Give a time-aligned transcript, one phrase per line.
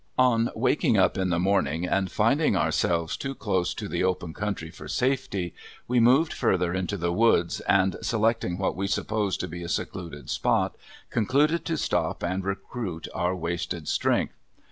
[0.17, 4.71] On waking up in the morning and finding ourselves too close to the open country
[4.71, 5.53] for safety,
[5.87, 10.27] we moved further into the woods and selecting what we supposed to be a secluded
[10.31, 10.75] spot
[11.11, 14.33] concluded to stop and recruit our wasted strength.